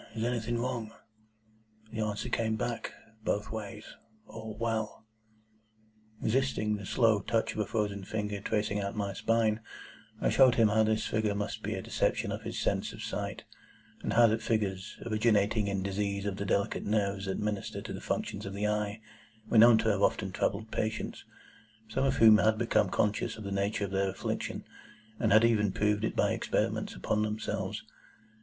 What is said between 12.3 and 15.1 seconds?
of his sense of sight; and how that figures,